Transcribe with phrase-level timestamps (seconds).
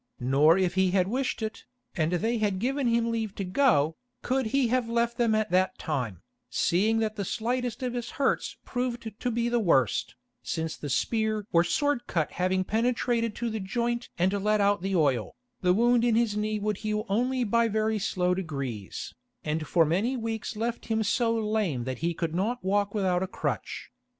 [0.19, 1.63] Nor if he had wished it,
[1.95, 5.77] and they had given him leave to go, could he have left them at that
[5.77, 10.89] time, seeing that the slightest of his hurts proved to be the worst, since the
[10.89, 15.71] spear or sword cut having penetrated to the joint and let out the oil, the
[15.71, 19.13] wound in his knee would heal only by very slow degrees,
[19.45, 23.27] and for many weeks left him so lame that he could not walk without a
[23.27, 23.91] crutch.